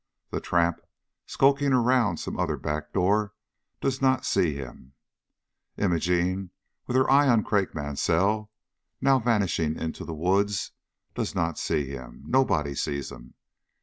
[0.31, 0.81] The tramp,
[1.27, 3.35] skulking round some other back door,
[3.81, 4.93] does not see him;
[5.77, 6.49] Imogene,
[6.87, 8.49] with her eye on Craik Mansell,
[8.99, 10.71] now vanishing into the woods,
[11.13, 13.35] does not see him; nobody sees him.